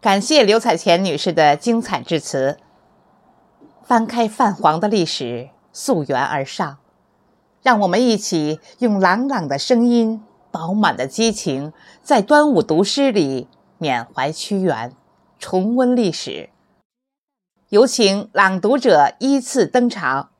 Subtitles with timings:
[0.00, 2.56] 感谢刘彩乾女士的精彩致辞。
[3.82, 6.78] 翻开泛黄的历史溯源而上。
[7.62, 14.94] 让我们一起用朗朗的声音饱满的激情在端午读诗里缅怀屈原
[15.38, 16.48] 重温历史。
[17.68, 20.30] 有请朗读者依次登场。